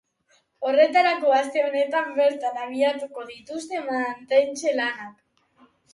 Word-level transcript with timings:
Horretarako, 0.69 1.33
aste 1.39 1.61
honetan 1.65 2.09
bertan 2.21 2.57
abiatuko 2.63 3.27
dituzte 3.33 3.83
mantentze 3.91 4.75
lanak. 4.81 5.69